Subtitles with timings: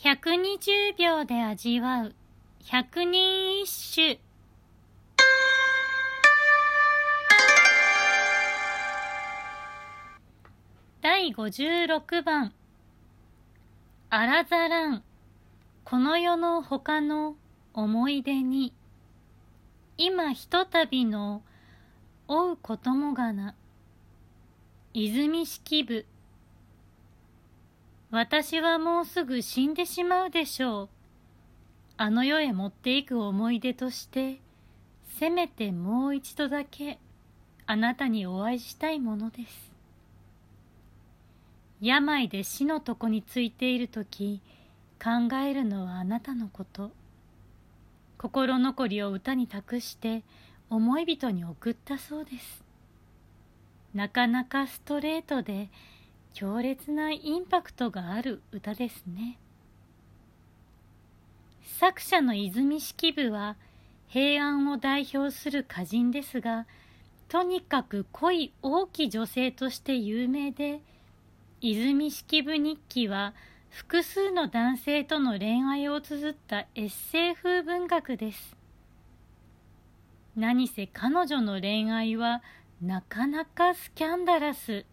[0.00, 2.14] 120秒で味わう。
[2.64, 4.20] 百人一首。
[11.02, 12.54] 第56番。
[14.08, 15.02] あらざらん
[15.82, 17.34] この世の他の
[17.74, 18.72] 思い出に。
[19.96, 21.42] 今ひとたびの
[22.28, 23.56] 追うこともがな。
[24.94, 26.06] 泉式部。
[28.10, 30.88] 私はもうすぐ死んでしまうでしょう。
[31.98, 34.40] あの世へ持っていく思い出として、
[35.18, 36.98] せめてもう一度だけ
[37.66, 39.72] あなたにお会いしたいものです。
[41.82, 44.40] 病で死の床についている時、
[45.02, 46.92] 考えるのはあなたのこと。
[48.16, 50.24] 心残りを歌に託して
[50.70, 52.64] 思い人に送ったそうです。
[53.92, 55.68] なかなかストレートで、
[56.34, 59.38] 強烈なインパクトがある歌ですね。
[61.62, 63.56] 作者の泉式部は
[64.08, 66.66] 平安を代表する歌人ですが
[67.28, 70.80] とにかく恋大きい女性として有名で
[71.60, 73.34] 泉式部日記は
[73.70, 78.56] 複数の男性との恋愛を綴ったエッセイ風文学です。
[80.36, 82.42] 何せ彼女の恋愛は
[82.80, 84.84] なかなかスキャンダラス。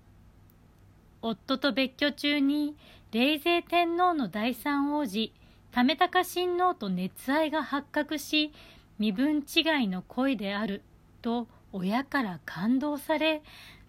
[1.27, 2.75] 夫と別居中に
[3.11, 5.33] 冷泉天皇の第三王子
[5.71, 8.53] 為高親王と熱愛が発覚し
[8.99, 10.83] 身分違いの恋である
[11.23, 13.41] と親から感動され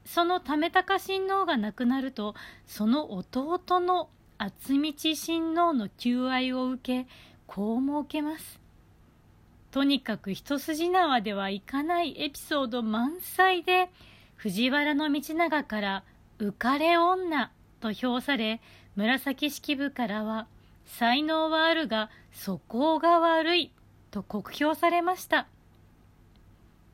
[0.06, 2.34] その為高親王が亡くなると
[2.66, 7.08] その弟の厚道親王の求愛を受け
[7.46, 8.60] こうも受けます。
[9.70, 13.90] とにかく一筋縄ではいかないエピソード満載で
[14.36, 16.04] 藤原道長から
[16.38, 18.60] 「浮かれ女と評され
[18.94, 20.46] 紫式部からは
[20.86, 23.72] 才能はあるが素行が悪い
[24.10, 25.46] と酷評されました。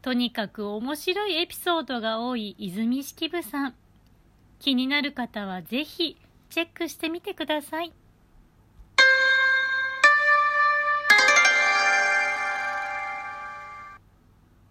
[0.00, 3.74] とにかく面白いエピソードが多い泉式部さん。
[4.58, 6.16] 気になる方はぜひ
[6.50, 7.92] チェックしてみてください。